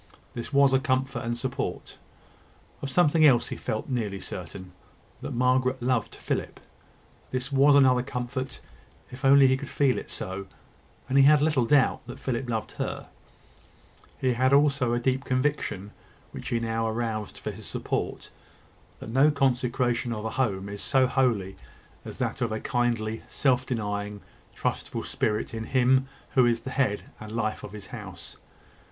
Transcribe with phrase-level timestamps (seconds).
[0.33, 1.99] This was a comfort and support.
[2.81, 4.71] Of something else he felt nearly certain
[5.21, 6.59] that Margaret loved Philip.
[7.29, 8.61] This was another comfort,
[9.11, 10.47] if he could only feel it so;
[11.07, 13.09] and he had little doubt that Philip loved her.
[14.19, 15.91] He had also a deep conviction,
[16.31, 18.31] which he now aroused for his support
[18.99, 21.57] that no consecration of a home is so holy
[22.03, 24.21] as that of a kindly, self denying,
[24.55, 28.37] trustful spirit in him who is the head and life of his house.